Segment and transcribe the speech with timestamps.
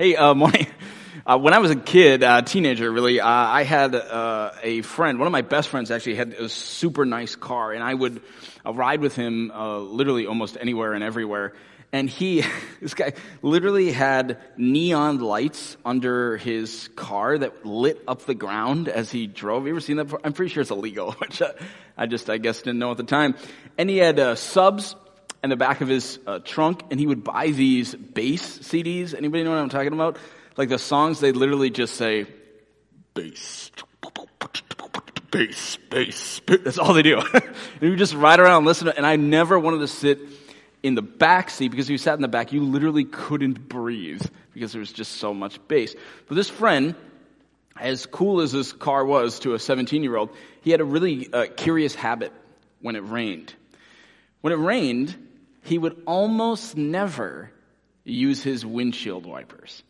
[0.00, 0.66] Hey, uh, morning.
[1.26, 5.18] Uh, when I was a kid, uh, teenager, really, uh, I had uh, a friend.
[5.18, 8.22] One of my best friends actually had a super nice car, and I would
[8.64, 11.52] uh, ride with him literally almost anywhere and everywhere.
[11.92, 12.44] And he,
[12.80, 19.10] this guy, literally had neon lights under his car that lit up the ground as
[19.10, 19.66] he drove.
[19.66, 20.04] You ever seen that?
[20.04, 20.20] Before?
[20.24, 21.42] I'm pretty sure it's illegal, which
[21.98, 23.34] I just, I guess, didn't know at the time.
[23.76, 24.96] And he had subs
[25.42, 29.14] in the back of his trunk, and he would buy these bass CDs.
[29.14, 30.18] Anybody know what I'm talking about?
[30.56, 32.26] Like the songs, they literally just say,
[33.14, 33.70] bass,
[35.30, 37.20] bass, bass, That's all they do.
[37.32, 37.42] and
[37.80, 40.18] you just ride around and listen to, and I never wanted to sit
[40.82, 44.22] in the back seat because if you sat in the back, you literally couldn't breathe
[44.52, 45.94] because there was just so much bass.
[46.26, 46.94] But this friend,
[47.78, 50.30] as cool as this car was to a 17 year old,
[50.62, 52.32] he had a really uh, curious habit
[52.80, 53.54] when it rained.
[54.40, 55.16] When it rained,
[55.62, 57.50] he would almost never
[58.04, 59.82] use his windshield wipers.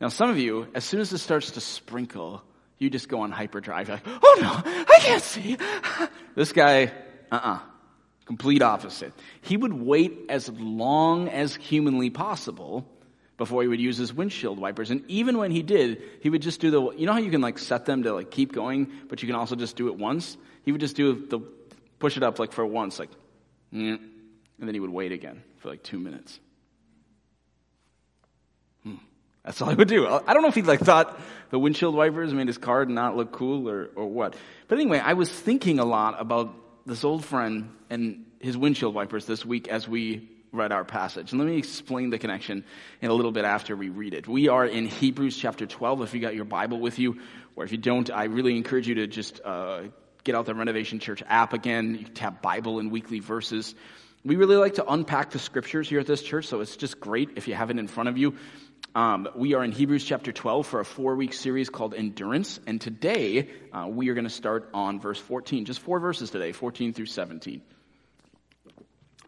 [0.00, 2.42] Now, some of you, as soon as it starts to sprinkle,
[2.78, 3.88] you just go on hyperdrive.
[3.88, 5.58] You're like, oh no, I can't see.
[6.34, 6.92] this guy,
[7.30, 7.58] uh-uh.
[8.24, 9.12] Complete opposite.
[9.42, 12.86] He would wait as long as humanly possible
[13.36, 14.90] before he would use his windshield wipers.
[14.90, 17.40] And even when he did, he would just do the, you know how you can
[17.40, 20.36] like set them to like keep going, but you can also just do it once?
[20.62, 21.40] He would just do the,
[21.98, 23.10] push it up like for once, like,
[23.74, 23.98] mm.
[24.60, 26.38] And then he would wait again for like two minutes.
[29.44, 30.06] That's all he would do.
[30.06, 31.18] I don't know if he like thought
[31.50, 34.36] the windshield wipers made his car not look cool or, or what.
[34.68, 36.54] But anyway, I was thinking a lot about
[36.86, 41.32] this old friend and his windshield wipers this week as we read our passage.
[41.32, 42.64] And let me explain the connection
[43.00, 44.28] in a little bit after we read it.
[44.28, 46.02] We are in Hebrews chapter 12.
[46.02, 47.20] If you got your Bible with you,
[47.56, 49.82] or if you don't, I really encourage you to just uh,
[50.24, 51.94] get out the Renovation Church app again.
[51.94, 53.74] You tap Bible and weekly verses.
[54.22, 57.30] We really like to unpack the scriptures here at this church, so it's just great
[57.36, 58.34] if you have it in front of you.
[58.94, 62.60] Um, we are in Hebrews chapter 12 for a four week series called Endurance.
[62.66, 65.64] And today uh, we are going to start on verse 14.
[65.64, 67.62] Just four verses today, 14 through 17.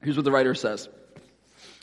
[0.03, 0.91] Here's what the writer says.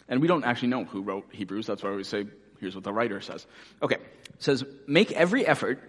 [0.07, 1.65] And we don't actually know who wrote Hebrews.
[1.65, 2.27] That's why we say,
[2.59, 3.47] here's what the writer says.
[3.81, 3.95] Okay.
[3.95, 5.81] It says, Make every effort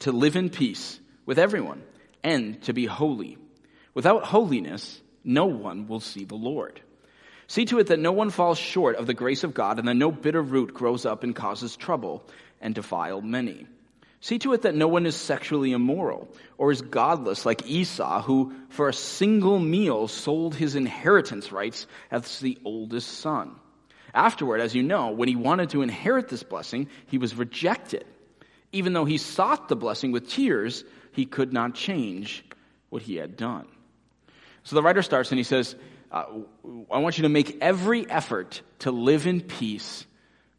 [0.00, 1.84] to live in peace with everyone
[2.24, 3.38] and to be holy.
[3.94, 6.80] Without holiness, no one will see the Lord.
[7.46, 9.94] See to it that no one falls short of the grace of God and that
[9.94, 12.22] no bitter root grows up and causes trouble
[12.60, 13.66] and defile many.
[14.20, 18.54] See to it that no one is sexually immoral or is godless like Esau, who
[18.70, 23.54] for a single meal sold his inheritance rights as the oldest son.
[24.14, 28.06] Afterward, as you know, when he wanted to inherit this blessing, he was rejected.
[28.72, 32.44] Even though he sought the blessing with tears, he could not change
[32.88, 33.66] what he had done.
[34.64, 35.76] So the writer starts and he says,
[36.10, 36.24] uh,
[36.90, 40.06] I want you to make every effort to live in peace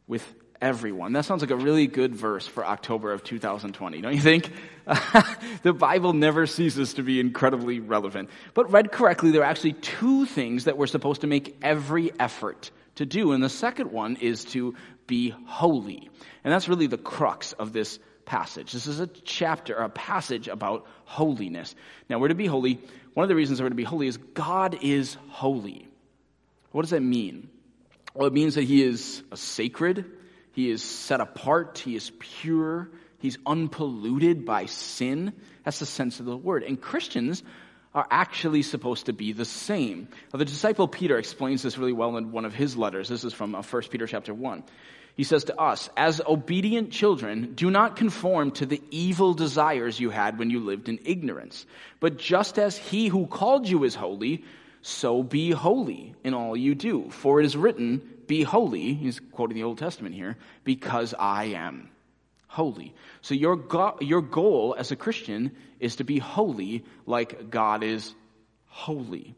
[0.08, 0.24] with
[0.62, 1.14] everyone.
[1.14, 4.52] That sounds like a really good verse for October of 2020, don't you think?
[5.64, 8.30] the Bible never ceases to be incredibly relevant.
[8.54, 12.72] But read correctly, there are actually two things that we're supposed to make every effort
[12.96, 13.32] to do.
[13.32, 14.76] And the second one is to
[15.08, 16.10] be holy.
[16.44, 18.72] And that's really the crux of this passage.
[18.72, 21.76] This is a chapter, a passage about holiness.
[22.10, 22.80] Now, we're to be holy.
[23.16, 25.88] One of the reasons we're to be holy is God is holy.
[26.72, 27.50] What does that mean?
[28.14, 30.06] Well, it means that He is sacred,
[30.52, 32.90] He is set apart, He is pure,
[33.20, 35.32] He's unpolluted by sin.
[35.64, 36.64] That's the sense of the word.
[36.64, 37.42] And Christians
[37.94, 40.10] are actually supposed to be the same.
[40.34, 43.08] Now, the disciple Peter explains this really well in one of his letters.
[43.08, 44.64] This is from 1 uh, Peter chapter 1.
[45.16, 50.10] He says to us, as obedient children, do not conform to the evil desires you
[50.10, 51.66] had when you lived in ignorance.
[52.02, 54.44] But just as he who called you is holy,
[54.82, 57.10] so be holy in all you do.
[57.12, 61.90] For it is written, be holy, he's quoting the Old Testament here, because I am
[62.48, 62.94] holy.
[63.22, 68.14] So your, go- your goal as a Christian is to be holy like God is
[68.68, 69.34] holy.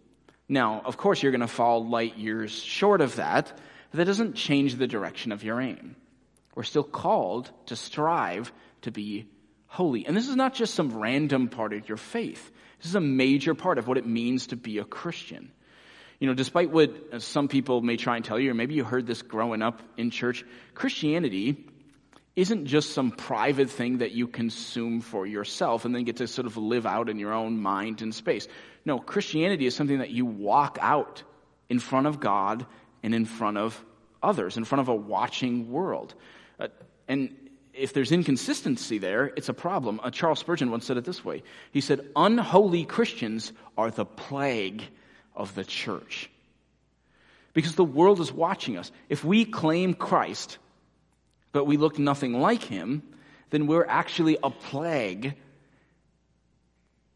[0.49, 3.57] Now, of course, you're going to fall light years short of that,
[3.91, 5.95] but that doesn't change the direction of your aim.
[6.55, 8.51] We're still called to strive
[8.81, 9.27] to be
[9.67, 10.05] holy.
[10.05, 12.51] And this is not just some random part of your faith.
[12.79, 15.51] This is a major part of what it means to be a Christian.
[16.19, 19.05] You know, despite what some people may try and tell you, or maybe you heard
[19.05, 21.63] this growing up in church, Christianity
[22.35, 26.47] isn't just some private thing that you consume for yourself and then get to sort
[26.47, 28.47] of live out in your own mind and space.
[28.85, 31.23] No, Christianity is something that you walk out
[31.69, 32.65] in front of God
[33.03, 33.83] and in front of
[34.21, 36.13] others, in front of a watching world.
[36.59, 36.67] Uh,
[37.07, 37.35] and
[37.73, 39.99] if there's inconsistency there, it's a problem.
[40.03, 44.83] Uh, Charles Spurgeon once said it this way He said, Unholy Christians are the plague
[45.35, 46.29] of the church.
[47.53, 48.91] Because the world is watching us.
[49.09, 50.57] If we claim Christ,
[51.51, 53.01] but we look nothing like him,
[53.49, 55.35] then we're actually a plague.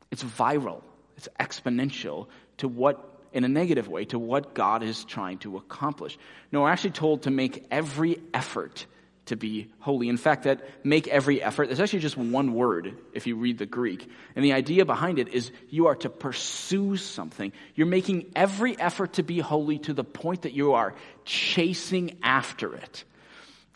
[0.09, 0.81] It's viral,
[1.17, 2.27] it's exponential
[2.57, 6.17] to what, in a negative way, to what God is trying to accomplish.
[6.51, 8.85] No, we're actually told to make every effort
[9.27, 10.09] to be holy.
[10.09, 13.65] In fact, that make every effort, there's actually just one word if you read the
[13.65, 14.09] Greek.
[14.35, 17.53] And the idea behind it is you are to pursue something.
[17.75, 22.73] You're making every effort to be holy to the point that you are chasing after
[22.73, 23.03] it.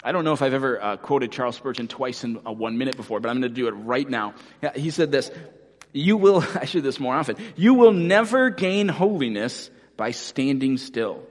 [0.03, 2.95] I don't know if I've ever uh, quoted Charles Spurgeon twice in uh, one minute
[2.95, 4.35] before, but I'm going to do it right now.
[4.75, 5.31] He said this,
[5.95, 11.23] you will, I should this more often, you will never gain holiness by standing still.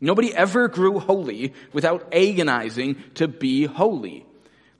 [0.00, 4.24] Nobody ever grew holy without agonizing to be holy.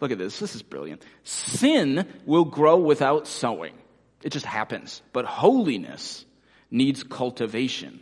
[0.01, 0.39] Look at this.
[0.39, 1.03] This is brilliant.
[1.25, 3.75] Sin will grow without sowing.
[4.23, 5.03] It just happens.
[5.13, 6.25] But holiness
[6.71, 8.01] needs cultivation.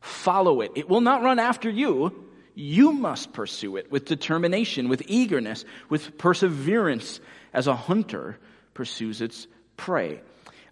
[0.00, 0.72] Follow it.
[0.74, 2.24] It will not run after you.
[2.54, 7.20] You must pursue it with determination, with eagerness, with perseverance
[7.52, 8.38] as a hunter
[8.74, 9.46] pursues its
[9.76, 10.20] prey.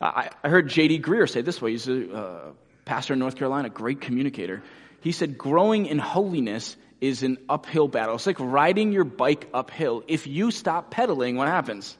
[0.00, 1.00] I, I heard J.D.
[1.00, 1.72] Greear say this way.
[1.72, 2.52] He's a uh,
[2.84, 4.62] pastor in North Carolina, great communicator.
[5.00, 8.14] He said, growing in holiness is an uphill battle.
[8.14, 10.04] It's like riding your bike uphill.
[10.06, 11.96] If you stop pedaling, what happens?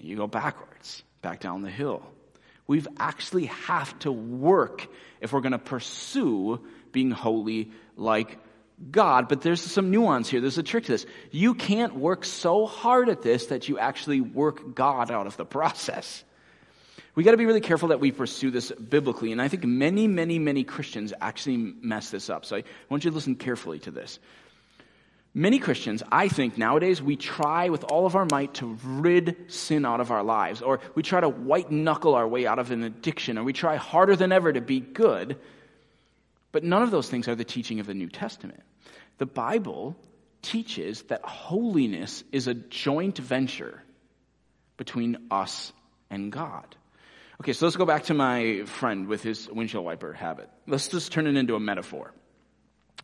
[0.00, 2.02] You go backwards, back down the hill.
[2.66, 4.88] We've actually have to work
[5.20, 6.60] if we're going to pursue
[6.90, 8.38] being holy like
[8.90, 9.28] God.
[9.28, 10.40] But there's some nuance here.
[10.40, 11.06] There's a trick to this.
[11.30, 15.46] You can't work so hard at this that you actually work God out of the
[15.46, 16.24] process.
[17.14, 19.32] We got to be really careful that we pursue this biblically.
[19.32, 22.44] And I think many, many, many Christians actually mess this up.
[22.44, 24.18] So I want you to listen carefully to this.
[25.32, 29.84] Many Christians, I think nowadays, we try with all of our might to rid sin
[29.84, 32.82] out of our lives, or we try to white knuckle our way out of an
[32.82, 35.38] addiction, or we try harder than ever to be good.
[36.56, 38.62] But none of those things are the teaching of the New Testament.
[39.18, 39.94] The Bible
[40.40, 43.82] teaches that holiness is a joint venture
[44.78, 45.74] between us
[46.08, 46.74] and God.
[47.42, 50.48] Okay, so let's go back to my friend with his windshield wiper habit.
[50.66, 52.14] Let's just turn it into a metaphor.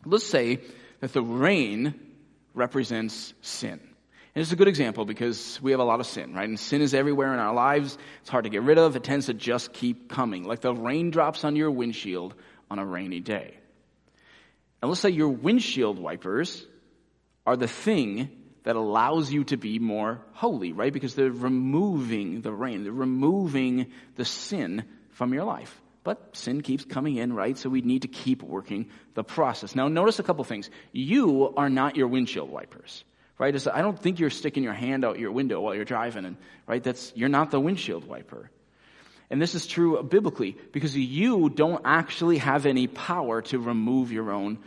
[0.03, 0.59] Let's say
[1.01, 1.93] that the rain
[2.55, 3.79] represents sin.
[4.35, 6.49] And it's a good example because we have a lot of sin, right?
[6.49, 7.99] And sin is everywhere in our lives.
[8.21, 8.95] It's hard to get rid of.
[8.95, 12.33] It tends to just keep coming, like the raindrops on your windshield
[12.73, 13.55] on a rainy day.
[14.81, 16.65] And let's say your windshield wipers
[17.45, 18.29] are the thing
[18.63, 20.91] that allows you to be more holy, right?
[20.91, 25.79] Because they're removing the rain, they're removing the sin from your life.
[26.03, 27.57] But sin keeps coming in, right?
[27.57, 29.75] So we need to keep working the process.
[29.75, 30.69] Now, notice a couple things.
[30.91, 33.05] You are not your windshield wipers,
[33.37, 33.55] right?
[33.67, 36.37] I don't think you're sticking your hand out your window while you're driving, and
[36.67, 36.83] right?
[36.83, 38.49] That's you're not the windshield wiper.
[39.29, 44.31] And this is true biblically because you don't actually have any power to remove your
[44.31, 44.59] own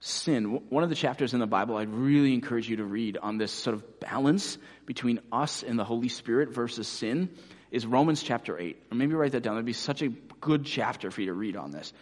[0.00, 0.62] sin.
[0.68, 3.52] One of the chapters in the Bible I'd really encourage you to read on this
[3.52, 7.30] sort of balance between us and the Holy Spirit versus sin
[7.70, 8.76] is Romans chapter 8.
[8.90, 9.54] Or maybe write that down.
[9.54, 11.92] That'd be such a good chapter for you to read on this.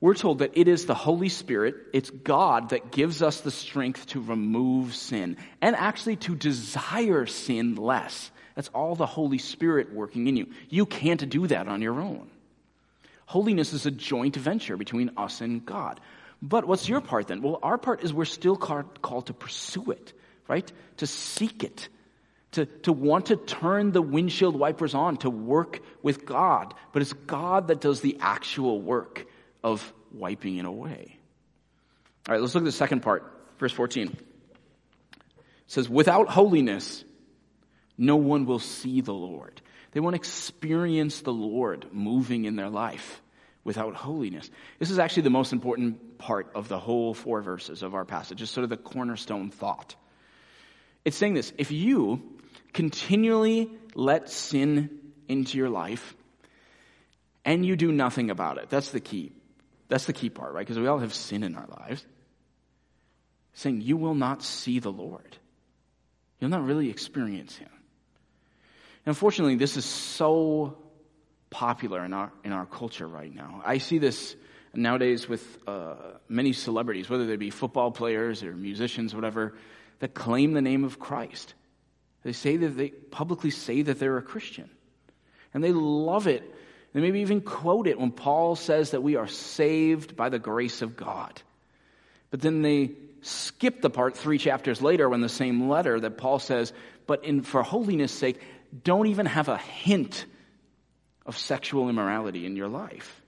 [0.00, 4.06] We're told that it is the Holy Spirit, it's God that gives us the strength
[4.08, 8.30] to remove sin and actually to desire sin less.
[8.56, 10.46] That's all the Holy Spirit working in you.
[10.68, 12.28] You can't do that on your own.
[13.26, 16.00] Holiness is a joint venture between us and God.
[16.40, 17.42] But what's your part then?
[17.42, 20.12] Well, our part is we're still called, to pursue it,
[20.48, 20.70] right?
[20.98, 21.88] To seek it,
[22.52, 26.74] to, to want to turn the windshield wipers on, to work with God.
[26.92, 29.26] But it's God that does the actual work
[29.62, 31.18] of wiping it away.
[32.26, 34.08] All right, let's look at the second part, verse 14.
[34.08, 34.18] It
[35.66, 37.04] says, Without holiness,
[37.98, 39.60] no one will see the Lord.
[39.92, 43.22] They won't experience the Lord moving in their life
[43.64, 44.48] without holiness.
[44.78, 48.38] This is actually the most important part of the whole four verses of our passage,
[48.38, 49.96] just sort of the cornerstone thought.
[51.04, 52.22] It's saying this if you
[52.72, 54.90] continually let sin
[55.28, 56.14] into your life
[57.44, 59.32] and you do nothing about it, that's the key.
[59.88, 60.66] That's the key part, right?
[60.66, 62.04] Because we all have sin in our lives.
[63.54, 65.36] Saying you will not see the Lord.
[66.40, 67.70] You'll not really experience Him.
[69.06, 70.76] Unfortunately, this is so
[71.48, 73.62] popular in our, in our culture right now.
[73.64, 74.34] I see this
[74.74, 75.94] nowadays with uh,
[76.28, 79.54] many celebrities, whether they be football players or musicians, whatever,
[80.00, 81.54] that claim the name of Christ.
[82.24, 84.68] They say that they publicly say that they're a Christian.
[85.54, 86.42] And they love it.
[86.92, 90.82] They maybe even quote it when Paul says that we are saved by the grace
[90.82, 91.40] of God.
[92.30, 92.90] But then they
[93.22, 96.72] skip the part three chapters later when the same letter that Paul says,
[97.06, 98.40] but in, for holiness sake,
[98.84, 100.26] don't even have a hint
[101.24, 103.22] of sexual immorality in your life.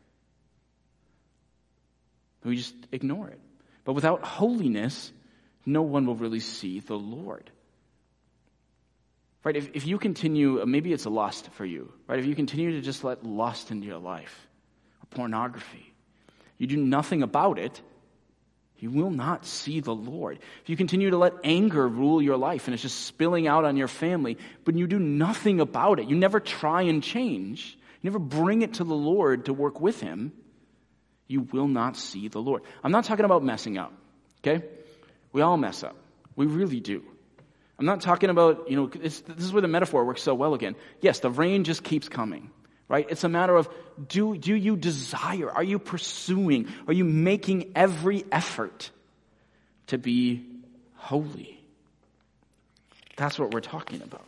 [2.45, 3.41] We just ignore it.
[3.85, 5.13] But without holiness,
[5.67, 7.51] no one will really see the Lord.
[9.45, 9.57] Right?
[9.57, 12.19] If, if you continue, uh, maybe it's a lust for you, right?
[12.19, 14.47] If you continue to just let lust into your life,
[15.03, 15.93] or pornography,
[16.59, 17.81] you do nothing about it,
[18.79, 20.39] you will not see the Lord.
[20.63, 23.77] If you continue to let anger rule your life and it's just spilling out on
[23.77, 28.19] your family, but you do nothing about it, you never try and change, you never
[28.19, 30.33] bring it to the Lord to work with Him,
[31.27, 32.63] you will not see the Lord.
[32.83, 33.93] I'm not talking about messing up,
[34.41, 34.65] okay?
[35.33, 35.97] We all mess up.
[36.37, 37.03] We really do.
[37.79, 40.75] I'm not talking about, you know, this is where the metaphor works so well again.
[41.01, 42.51] Yes, the rain just keeps coming,
[42.89, 43.07] right?
[43.09, 43.69] It's a matter of
[44.09, 45.51] do, do you desire?
[45.51, 46.69] Are you pursuing?
[46.87, 48.91] Are you making every effort
[49.89, 50.45] to be
[50.95, 51.61] holy?
[53.17, 54.25] That's what we're talking about.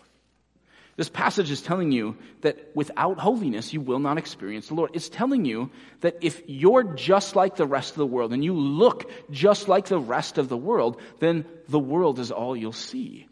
[0.96, 4.90] This passage is telling you that without holiness, you will not experience the Lord.
[4.92, 8.52] It's telling you that if you're just like the rest of the world and you
[8.52, 13.26] look just like the rest of the world, then the world is all you'll see.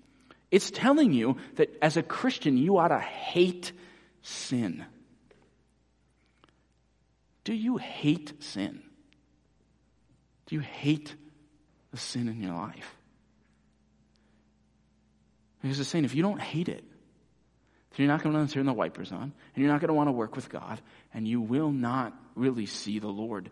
[0.51, 3.73] It's telling you that as a Christian, you ought to hate
[4.23, 4.87] sin.
[7.49, 8.83] Do you hate sin?
[10.45, 11.15] Do you hate
[11.91, 12.95] the sin in your life?
[15.63, 18.75] Because it's saying if you don't hate it, then you're not going to turn the
[18.75, 20.79] wipers on, and you're not going to want to work with God,
[21.15, 23.51] and you will not really see the Lord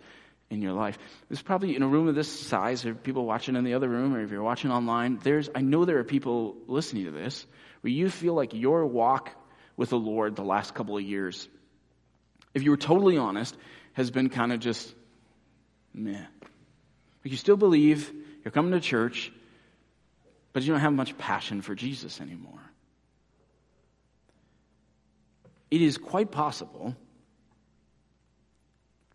[0.50, 0.98] in your life.
[1.30, 4.14] There's probably in a room of this size, or people watching in the other room,
[4.14, 7.46] or if you're watching online, there's, I know there are people listening to this
[7.80, 9.30] where you feel like your walk
[9.74, 11.48] with the Lord the last couple of years,
[12.52, 13.56] if you were totally honest,
[13.96, 14.94] has been kind of just
[15.92, 16.24] meh.
[17.24, 18.12] You still believe,
[18.44, 19.32] you're coming to church,
[20.52, 22.60] but you don't have much passion for Jesus anymore
[25.70, 26.96] it is quite possible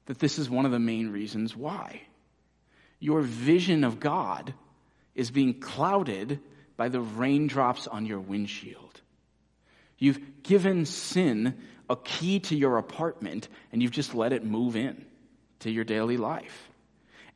[0.06, 2.02] that this is one of the main reasons why.
[3.00, 4.54] Your vision of God
[5.16, 6.40] is being clouded
[6.78, 8.81] by the raindrops on your windshield.
[10.02, 15.06] You've given sin a key to your apartment and you've just let it move in
[15.60, 16.70] to your daily life.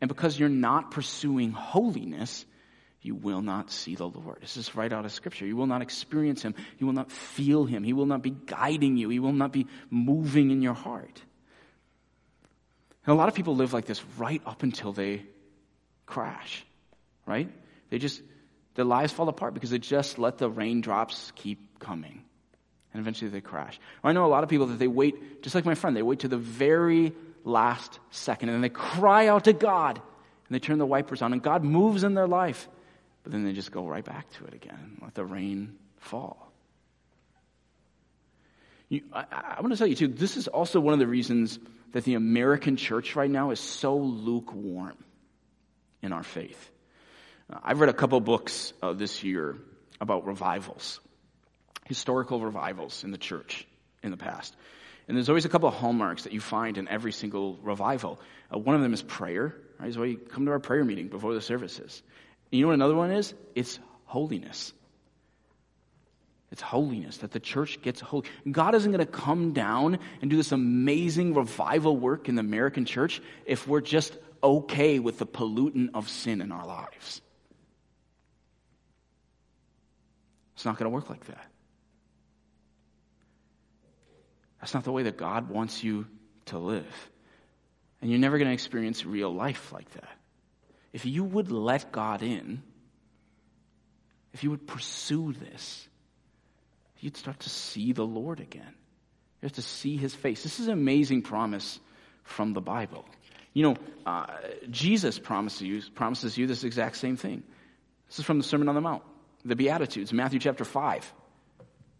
[0.01, 2.43] And because you're not pursuing holiness,
[3.03, 4.39] you will not see the Lord.
[4.41, 5.45] This is right out of Scripture.
[5.45, 6.55] You will not experience Him.
[6.79, 7.83] You will not feel Him.
[7.83, 9.09] He will not be guiding you.
[9.09, 11.21] He will not be moving in your heart.
[13.05, 15.23] And a lot of people live like this right up until they
[16.07, 16.65] crash,
[17.27, 17.47] right?
[17.91, 18.23] They just,
[18.73, 22.23] their lives fall apart because they just let the raindrops keep coming.
[22.95, 23.77] And eventually they crash.
[24.01, 26.01] Or I know a lot of people that they wait, just like my friend, they
[26.01, 27.11] wait to the very
[27.43, 31.33] last second and then they cry out to God and they turn the wipers on
[31.33, 32.67] and God moves in their life
[33.25, 36.53] but then they just go right back to it again, let the rain fall.
[38.87, 39.25] You, I,
[39.57, 41.57] I want to tell you, too, this is also one of the reasons
[41.93, 44.95] that the American church right now is so lukewarm
[46.03, 46.69] in our faith.
[47.63, 49.57] I've read a couple books uh, this year
[49.99, 50.99] about revivals,
[51.85, 53.65] historical revivals in the church
[54.03, 54.55] in the past.
[55.07, 58.19] And there's always a couple of hallmarks that you find in every single revival.
[58.53, 59.55] Uh, one of them is prayer.
[59.79, 59.93] Right?
[59.93, 62.01] So you come to our prayer meeting before the services.
[62.51, 63.33] You know what another one is?
[63.53, 64.73] It's holiness.
[66.51, 68.25] It's holiness, that the church gets holy.
[68.49, 72.85] God isn't going to come down and do this amazing revival work in the American
[72.85, 77.21] church if we're just okay with the pollutant of sin in our lives.
[80.55, 81.45] It's not going to work like that.
[84.65, 86.07] That's not the way that God wants you
[86.45, 87.11] to live.
[88.01, 90.09] And you're never going to experience real life like that
[90.91, 92.63] if you would let God in,
[94.33, 95.87] if you would pursue this,
[96.99, 98.73] you'd start to see the Lord again.
[99.41, 100.41] You have to see his face.
[100.41, 101.79] This is an amazing promise
[102.23, 103.05] from the Bible.
[103.53, 103.75] You know,
[104.07, 104.25] uh,
[104.71, 107.43] Jesus promises you, promises you this exact same thing.
[108.07, 109.03] This is from the Sermon on the Mount,
[109.43, 111.13] the Beatitudes, Matthew chapter 5.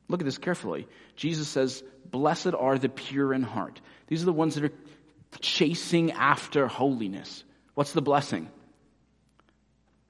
[0.08, 0.88] Look at this carefully.
[1.16, 3.82] Jesus says, Blessed are the pure in heart.
[4.08, 4.72] These are the ones that are
[5.40, 7.44] chasing after holiness.
[7.74, 8.50] What's the blessing?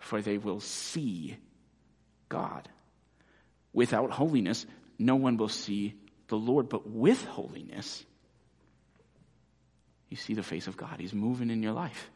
[0.06, 1.36] for they will see
[2.30, 2.70] God.
[3.74, 4.68] Without holiness,
[5.00, 5.96] no one will see
[6.28, 8.06] the Lord, but with holiness,
[10.10, 11.00] you see the face of God.
[11.00, 12.12] He's moving in your life.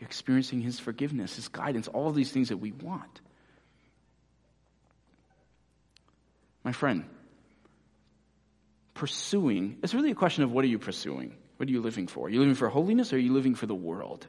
[0.00, 3.20] You're experiencing His forgiveness, His guidance, all these things that we want.
[6.64, 7.04] My friend,
[8.98, 11.34] pursuing, it's really a question of what are you pursuing?
[11.56, 12.26] What are you living for?
[12.26, 14.26] Are you living for holiness or are you living for the world?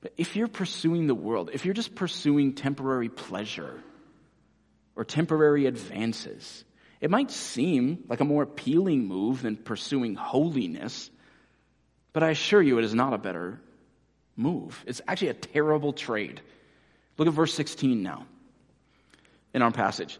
[0.00, 3.82] But if you're pursuing the world, if you're just pursuing temporary pleasure
[4.94, 6.64] or temporary advances,
[7.00, 11.10] it might seem like a more appealing move than pursuing holiness,
[12.12, 13.60] but I assure you it is not a better
[14.36, 14.82] move.
[14.86, 16.40] It's actually a terrible trade
[17.18, 18.26] Look at verse 16 now
[19.54, 20.18] in our passage.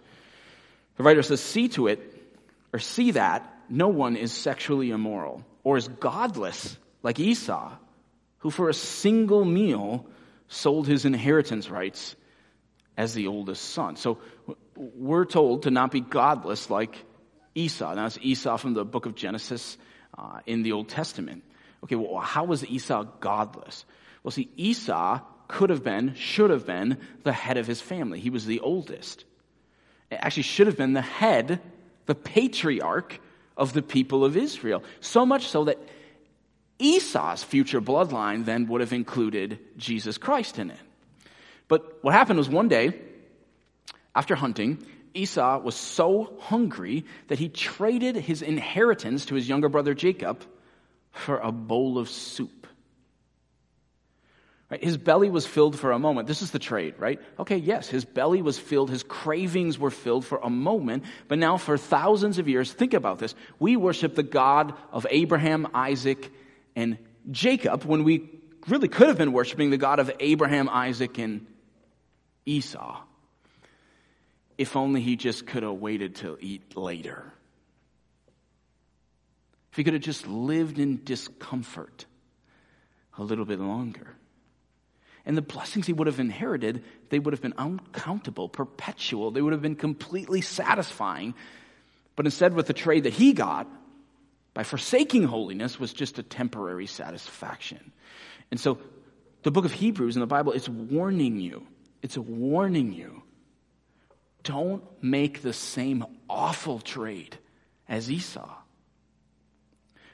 [0.97, 2.16] The writer says, See to it,
[2.77, 7.73] or see that no one is sexually immoral or is godless like Esau,
[8.41, 10.05] who for a single meal
[10.49, 12.15] sold his inheritance rights
[12.95, 13.97] as the oldest son.
[13.97, 14.19] So
[14.77, 17.03] we're told to not be godless like
[17.55, 17.95] Esau.
[17.95, 19.79] Now, it's Esau from the book of Genesis
[20.19, 21.45] uh, in the Old Testament.
[21.83, 23.87] Okay, well, how was Esau godless?
[24.23, 28.21] Well, see, Esau could have been, should have been, the head of his family.
[28.21, 29.25] He was the oldest.
[30.11, 31.63] It actually should have been the head,
[32.07, 33.21] the patriarch
[33.57, 34.83] of the people of Israel.
[35.01, 35.79] So much so that
[36.79, 40.79] Esau's future bloodline then would have included Jesus Christ in it.
[41.69, 42.93] But what happened was one day,
[44.15, 44.85] after hunting,
[45.15, 50.45] Esau was so hungry that he traded his inheritance to his younger brother Jacob
[51.11, 52.51] for a bowl of soup.
[54.71, 54.83] Right?
[54.83, 56.27] His belly was filled for a moment.
[56.27, 57.21] This is the trade, right?
[57.39, 61.57] Okay, yes, his belly was filled, his cravings were filled for a moment, but now
[61.57, 63.35] for thousands of years, think about this.
[63.61, 66.33] We worship the God of Abraham, Isaac,
[66.75, 66.99] and
[67.31, 68.29] Jacob when we
[68.67, 71.47] really could have been worshiping the God of Abraham, Isaac, and
[72.45, 73.01] Esau.
[74.59, 77.33] If only he just could have waited to eat later.
[79.71, 82.07] If he could have just lived in discomfort
[83.17, 84.17] a little bit longer.
[85.27, 89.33] And the blessings he would have inherited, they would have been uncountable, perpetual.
[89.33, 91.35] They would have been completely satisfying.
[92.15, 93.67] But instead, with the trade that he got,
[94.55, 97.93] by forsaking holiness, was just a temporary satisfaction.
[98.53, 98.79] And so,
[99.43, 101.67] the book of Hebrews in the Bible, it's warning you.
[102.03, 103.23] It's warning you.
[104.45, 107.37] Don't make the same awful trade
[107.89, 108.49] as Esau.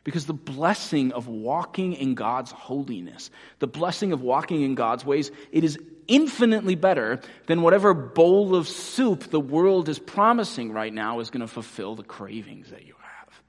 [0.05, 3.31] Because the blessing of walking in God's holiness,
[3.61, 5.79] the blessing of walking in God's ways, it is
[6.09, 11.41] infinitely better than whatever bowl of soup the world is promising right now is going
[11.41, 13.43] to fulfill the cravings that you have.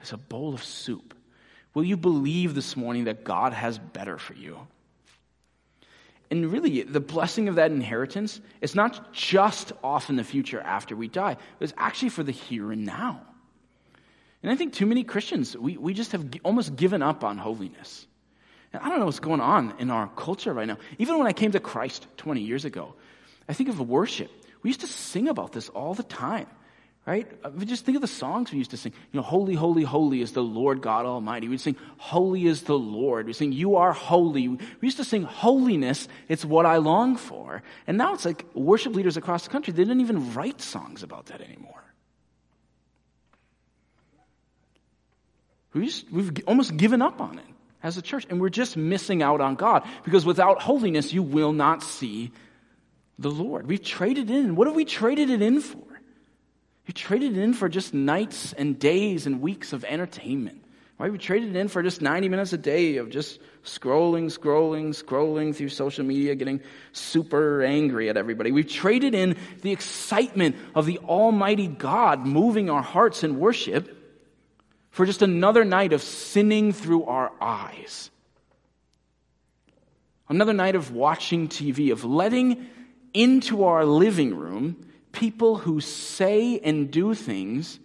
[0.00, 1.14] It's a bowl of soup.
[1.74, 4.58] Will you believe this morning that God has better for you?
[6.30, 10.96] And really, the blessing of that inheritance, it's not just off in the future after
[10.96, 13.20] we die, it's actually for the here and now.
[14.42, 18.06] And I think too many Christians, we, we just have almost given up on holiness.
[18.72, 20.78] And I don't know what's going on in our culture right now.
[20.98, 22.94] Even when I came to Christ 20 years ago,
[23.48, 24.30] I think of worship.
[24.62, 26.46] We used to sing about this all the time,
[27.06, 27.30] right?
[27.44, 28.92] Uh, just think of the songs we used to sing.
[29.12, 31.48] You know, holy, holy, holy is the Lord God Almighty.
[31.48, 33.26] We'd sing, holy is the Lord.
[33.26, 34.48] We'd sing, you are holy.
[34.48, 37.62] We used to sing, holiness, it's what I long for.
[37.86, 41.26] And now it's like worship leaders across the country, they didn't even write songs about
[41.26, 41.81] that anymore.
[45.74, 47.44] We we've almost given up on it
[47.82, 51.52] as a church, and we're just missing out on God because without holiness, you will
[51.52, 52.30] not see
[53.18, 53.66] the Lord.
[53.66, 54.56] We've traded in.
[54.56, 55.82] What have we traded it in for?
[56.86, 60.64] We traded it in for just nights and days and weeks of entertainment.
[60.98, 61.10] Right?
[61.10, 65.54] We traded it in for just 90 minutes a day of just scrolling, scrolling, scrolling
[65.54, 66.60] through social media, getting
[66.92, 68.52] super angry at everybody.
[68.52, 74.01] We've traded in the excitement of the Almighty God moving our hearts in worship
[74.92, 78.10] for just another night of sinning through our eyes.
[80.28, 82.66] Another night of watching TV, of letting
[83.12, 87.78] into our living room people who say and do things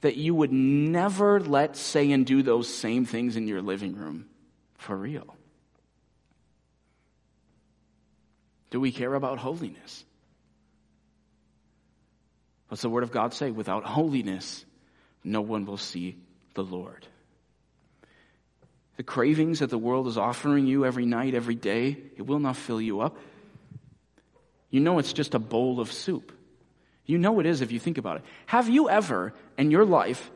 [0.00, 4.26] that you would never let say and do those same things in your living room
[4.76, 5.34] for real.
[8.70, 10.04] Do we care about holiness?
[12.68, 13.50] What's the Word of God say?
[13.50, 14.64] Without holiness,
[15.24, 16.16] no one will see
[16.54, 17.06] the Lord.
[18.96, 22.56] The cravings that the world is offering you every night, every day, it will not
[22.56, 23.16] fill you up.
[24.70, 26.32] You know it's just a bowl of soup.
[27.06, 28.24] You know it is if you think about it.
[28.46, 30.30] Have you ever in your life,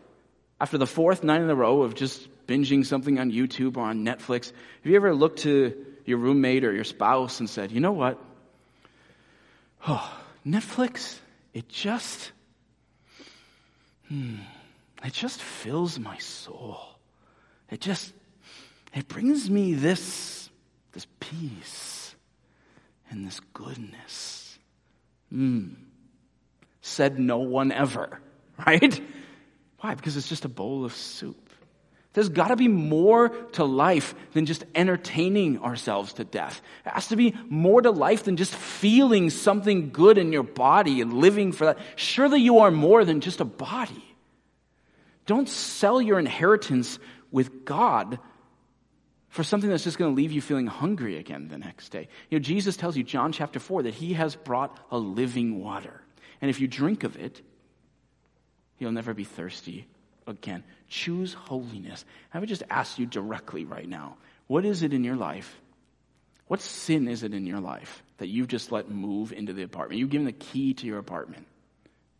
[0.60, 4.04] after the fourth night in a row of just binging something on YouTube or on
[4.04, 7.92] Netflix, have you ever looked to your roommate or your spouse and said, you know
[7.92, 8.18] what?
[9.86, 11.18] Oh, Netflix,
[11.52, 12.32] it just,
[14.08, 14.36] hmm,
[15.04, 16.78] it just fills my soul.
[17.70, 18.12] It just,
[18.94, 20.48] it brings me this,
[20.92, 22.14] this peace
[23.10, 24.58] and this goodness.
[25.32, 25.74] Mm.
[26.82, 28.20] Said no one ever,
[28.66, 29.00] right?
[29.80, 29.94] Why?
[29.94, 31.38] Because it's just a bowl of soup.
[32.14, 36.60] There's got to be more to life than just entertaining ourselves to death.
[36.84, 41.00] It has to be more to life than just feeling something good in your body
[41.00, 41.78] and living for that.
[41.96, 44.11] Surely you are more than just a body.
[45.32, 46.98] Don't sell your inheritance
[47.30, 48.18] with God
[49.30, 52.08] for something that's just going to leave you feeling hungry again the next day.
[52.28, 56.02] You know, Jesus tells you, John chapter 4, that he has brought a living water.
[56.42, 57.40] And if you drink of it,
[58.76, 59.86] you'll never be thirsty
[60.26, 60.64] again.
[60.88, 62.04] Choose holiness.
[62.34, 64.18] I would just ask you directly right now
[64.48, 65.58] what is it in your life?
[66.46, 69.98] What sin is it in your life that you've just let move into the apartment?
[69.98, 71.46] You've given the key to your apartment.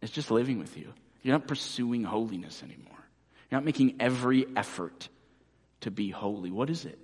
[0.01, 0.95] It's just living with you.
[1.23, 3.02] You're not pursuing holiness anymore.
[3.53, 5.09] Not making every effort
[5.83, 6.51] to be holy.
[6.51, 6.99] What is it?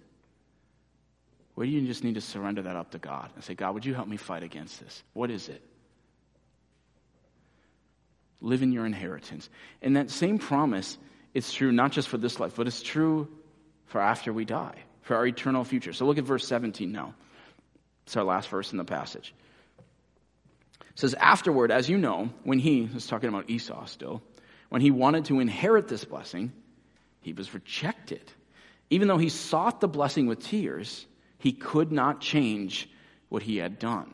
[1.54, 3.84] Where do you just need to surrender that up to God and say, God, would
[3.84, 5.02] you help me fight against this?
[5.12, 5.62] What is it?
[8.40, 9.50] Live in your inheritance.
[9.82, 10.96] And that same promise
[11.34, 13.28] is true not just for this life, but it's true
[13.86, 15.92] for after we die, for our eternal future.
[15.92, 17.14] So look at verse 17 now.
[18.06, 19.34] It's our last verse in the passage.
[20.80, 24.22] It says, Afterward, as you know, when he, is talking about Esau still,
[24.68, 26.52] when he wanted to inherit this blessing,
[27.20, 28.22] he was rejected
[28.90, 31.06] even though he sought the blessing with tears,
[31.38, 32.88] he could not change
[33.28, 34.12] what he had done.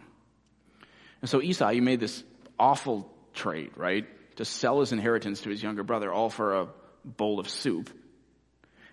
[1.21, 2.25] And so Esau, he made this
[2.59, 4.07] awful trade, right?
[4.37, 6.69] To sell his inheritance to his younger brother, all for a
[7.05, 7.89] bowl of soup.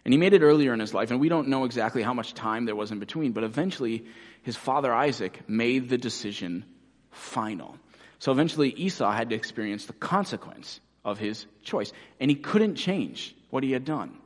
[0.06, 2.34] And he made it earlier in his life, and we don't know exactly how much
[2.34, 4.06] time there was in between, but eventually
[4.43, 6.65] his father Isaac made the decision
[7.12, 7.78] final.
[8.19, 13.36] So eventually Esau had to experience the consequence of his choice, and he couldn't change
[13.50, 14.18] what he had done.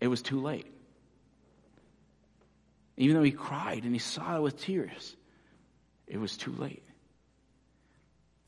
[0.00, 0.66] It was too late.
[2.96, 5.16] Even though he cried and he saw it with tears,
[6.06, 6.82] it was too late.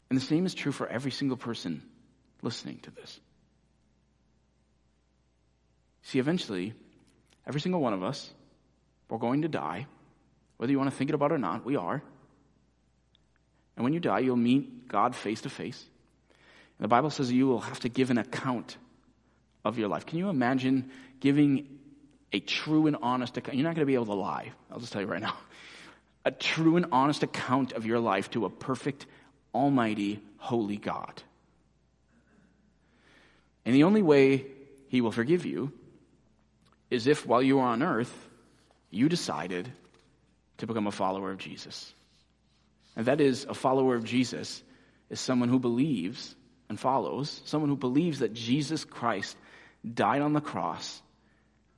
[0.09, 1.83] And the same is true for every single person
[2.43, 3.21] listening to this.
[6.03, 6.75] See, eventually,
[7.47, 8.33] every single one of us,
[9.09, 9.87] we're going to die.
[10.57, 12.03] Whether you want to think about it or not, we are.
[13.77, 15.85] And when you die, you'll meet God face to face.
[16.79, 18.77] The Bible says you will have to give an account
[19.65, 20.07] of your life.
[20.07, 21.67] Can you imagine giving
[22.33, 23.57] a true and honest account?
[23.57, 24.53] You're not going to be able to lie.
[24.71, 25.37] I'll just tell you right now.
[26.25, 29.07] A true and honest account of your life to a perfect,
[29.55, 31.23] almighty, holy God.
[33.65, 34.45] And the only way
[34.89, 35.73] he will forgive you
[36.91, 38.15] is if while you are on earth,
[38.91, 39.71] you decided
[40.59, 41.93] to become a follower of Jesus.
[42.97, 44.63] And that is, a follower of Jesus
[45.11, 46.35] is someone who believes
[46.69, 49.37] and follows, someone who believes that Jesus Christ
[49.95, 51.03] died on the cross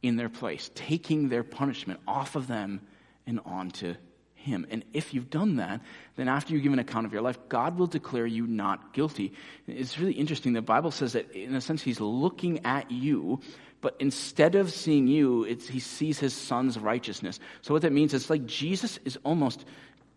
[0.03, 2.81] in their place, taking their punishment off of them
[3.27, 3.95] and onto
[4.39, 4.67] him.
[4.71, 5.81] And if you've done that,
[6.17, 9.33] then after you give an account of your life, God will declare you not guilty.
[9.67, 10.53] It's really interesting.
[10.53, 13.41] The Bible says that, in a sense, He's looking at you,
[13.81, 17.41] but instead of seeing you, He sees His Son's righteousness.
[17.63, 19.65] So, what that means is like Jesus is almost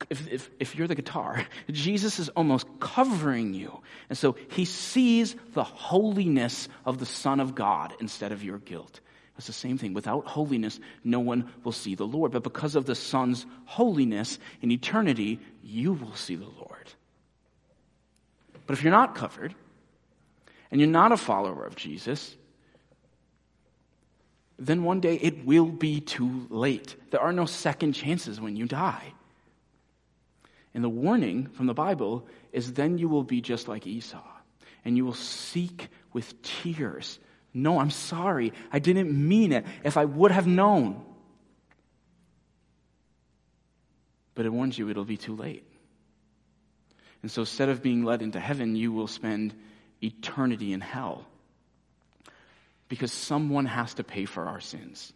[0.09, 3.81] if, if, if you're the guitar, Jesus is almost covering you.
[4.09, 8.99] And so he sees the holiness of the Son of God instead of your guilt.
[9.37, 9.93] It's the same thing.
[9.93, 12.31] Without holiness, no one will see the Lord.
[12.31, 16.91] But because of the Son's holiness in eternity, you will see the Lord.
[18.67, 19.55] But if you're not covered,
[20.71, 22.35] and you're not a follower of Jesus,
[24.57, 26.95] then one day it will be too late.
[27.11, 29.13] There are no second chances when you die.
[30.73, 34.23] And the warning from the Bible is then you will be just like Esau,
[34.85, 37.19] and you will seek with tears.
[37.53, 38.53] No, I'm sorry.
[38.71, 39.65] I didn't mean it.
[39.83, 41.03] If I would have known.
[44.33, 45.65] But it warns you it'll be too late.
[47.21, 49.53] And so instead of being led into heaven, you will spend
[50.01, 51.25] eternity in hell.
[52.87, 55.13] Because someone has to pay for our sins,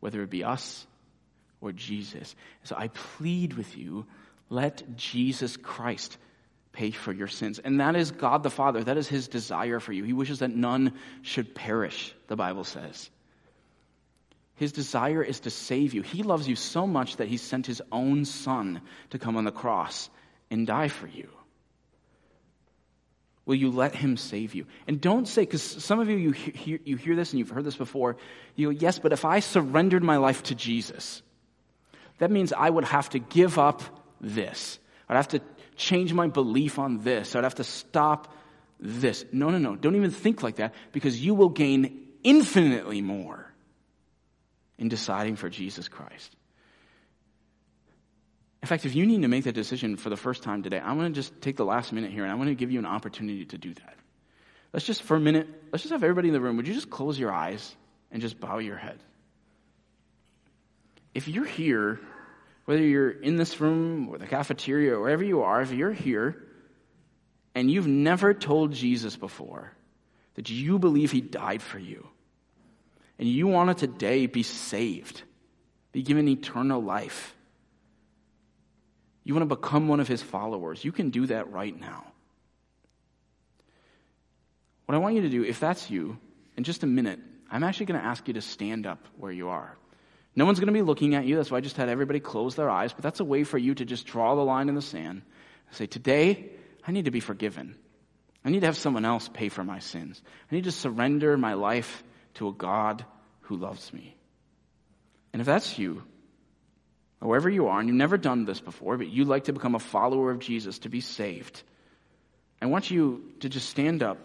[0.00, 0.86] whether it be us
[1.60, 2.34] or Jesus.
[2.64, 4.06] So I plead with you
[4.52, 6.18] let Jesus Christ
[6.72, 7.58] pay for your sins.
[7.58, 8.84] And that is God the Father.
[8.84, 10.04] That is his desire for you.
[10.04, 13.10] He wishes that none should perish, the Bible says.
[14.56, 16.02] His desire is to save you.
[16.02, 19.52] He loves you so much that he sent his own son to come on the
[19.52, 20.10] cross
[20.50, 21.28] and die for you.
[23.44, 24.66] Will you let him save you?
[24.86, 27.64] And don't say, because some of you, you hear, you hear this and you've heard
[27.64, 28.18] this before.
[28.54, 31.22] You go, yes, but if I surrendered my life to Jesus,
[32.18, 33.82] that means I would have to give up
[34.22, 34.78] this.
[35.08, 35.40] I'd have to
[35.76, 37.34] change my belief on this.
[37.34, 38.34] I'd have to stop
[38.80, 39.24] this.
[39.32, 39.76] No, no, no.
[39.76, 43.52] Don't even think like that because you will gain infinitely more
[44.78, 46.36] in deciding for Jesus Christ.
[48.62, 50.92] In fact, if you need to make that decision for the first time today, I
[50.92, 52.86] want to just take the last minute here and I want to give you an
[52.86, 53.94] opportunity to do that.
[54.72, 56.88] Let's just, for a minute, let's just have everybody in the room, would you just
[56.88, 57.74] close your eyes
[58.10, 58.98] and just bow your head?
[61.12, 62.00] If you're here
[62.64, 66.42] whether you're in this room or the cafeteria or wherever you are, if you're here
[67.54, 69.72] and you've never told Jesus before
[70.34, 72.06] that you believe he died for you
[73.18, 75.22] and you want to today be saved
[75.92, 77.36] be given eternal life.
[79.24, 80.84] You want to become one of his followers.
[80.84, 82.06] You can do that right now.
[84.86, 86.18] What I want you to do, if that's you,
[86.56, 87.20] in just a minute,
[87.50, 89.76] I'm actually going to ask you to stand up where you are.
[90.34, 91.36] No one's going to be looking at you.
[91.36, 92.92] That's why I just had everybody close their eyes.
[92.92, 95.22] But that's a way for you to just draw the line in the sand
[95.68, 96.50] and say, Today,
[96.86, 97.76] I need to be forgiven.
[98.44, 100.20] I need to have someone else pay for my sins.
[100.50, 102.02] I need to surrender my life
[102.34, 103.04] to a God
[103.42, 104.16] who loves me.
[105.32, 106.02] And if that's you,
[107.20, 109.80] wherever you are, and you've never done this before, but you'd like to become a
[109.80, 111.62] follower of Jesus to be saved,
[112.60, 114.18] I want you to just stand up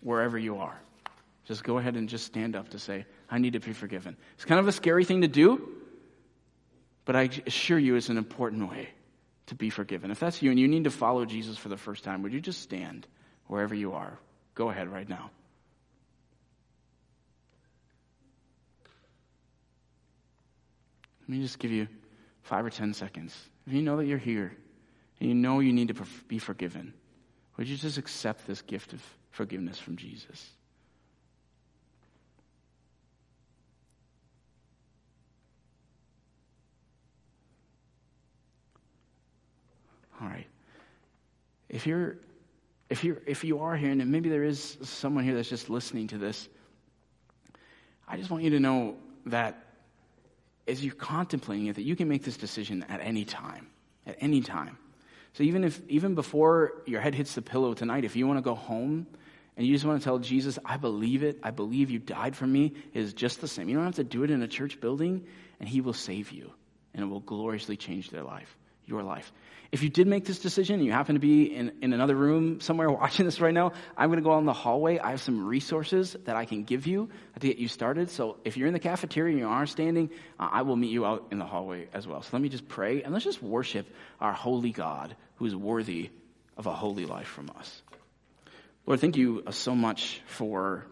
[0.00, 0.78] wherever you are.
[1.44, 4.16] Just go ahead and just stand up to say, I need to be forgiven.
[4.34, 5.68] It's kind of a scary thing to do,
[7.04, 8.88] but I assure you it's an important way
[9.46, 10.10] to be forgiven.
[10.10, 12.40] If that's you and you need to follow Jesus for the first time, would you
[12.40, 13.06] just stand
[13.46, 14.18] wherever you are?
[14.54, 15.30] Go ahead right now.
[21.22, 21.86] Let me just give you
[22.42, 23.36] five or ten seconds.
[23.66, 24.52] If you know that you're here
[25.20, 26.92] and you know you need to be forgiven,
[27.56, 30.50] would you just accept this gift of forgiveness from Jesus?
[40.20, 40.46] All right.
[41.70, 42.16] If you're
[42.90, 46.08] if you're if you are here and maybe there is someone here that's just listening
[46.08, 46.48] to this,
[48.06, 49.64] I just want you to know that
[50.66, 53.68] as you're contemplating it, that you can make this decision at any time.
[54.06, 54.76] At any time.
[55.34, 58.42] So even if even before your head hits the pillow tonight, if you want to
[58.42, 59.06] go home
[59.56, 62.46] and you just want to tell Jesus, I believe it, I believe you died for
[62.46, 63.68] me, is just the same.
[63.68, 65.24] You don't have to do it in a church building,
[65.60, 66.52] and he will save you,
[66.94, 68.56] and it will gloriously change their life,
[68.90, 69.32] your life.
[69.72, 72.60] If you did make this decision, and you happen to be in, in another room
[72.60, 74.98] somewhere watching this right now, I'm going to go out in the hallway.
[74.98, 78.10] I have some resources that I can give you to get you started.
[78.10, 81.06] So if you're in the cafeteria and you are standing, uh, I will meet you
[81.06, 82.20] out in the hallway as well.
[82.22, 83.86] So let me just pray and let's just worship
[84.20, 86.10] our holy God who is worthy
[86.56, 87.82] of a holy life from us.
[88.86, 90.84] Lord, thank you uh, so much for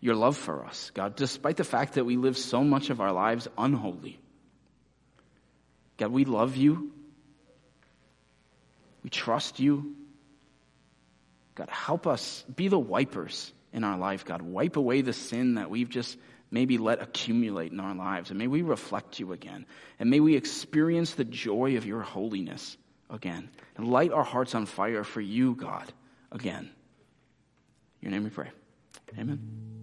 [0.00, 3.12] your love for us, God, despite the fact that we live so much of our
[3.12, 4.18] lives unholy.
[6.02, 6.90] God, we love you.
[9.04, 9.94] We trust you.
[11.54, 14.24] God, help us be the wipers in our life.
[14.24, 16.18] God, wipe away the sin that we've just
[16.50, 18.30] maybe let accumulate in our lives.
[18.30, 19.64] And may we reflect you again.
[20.00, 22.76] And may we experience the joy of your holiness
[23.08, 23.48] again.
[23.76, 25.92] And light our hearts on fire for you, God,
[26.32, 26.68] again.
[28.00, 28.50] In your name we pray.
[29.16, 29.81] Amen.